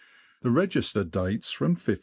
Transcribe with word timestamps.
The 0.41 0.49
register 0.49 1.03
dates 1.03 1.51
from 1.51 1.73
1556. 1.73 1.99